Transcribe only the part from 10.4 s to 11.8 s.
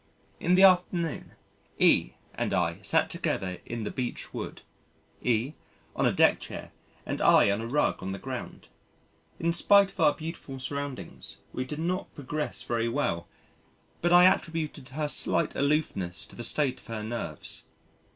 surroundings we did